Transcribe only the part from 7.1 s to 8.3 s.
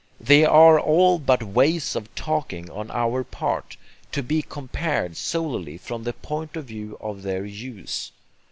their USE.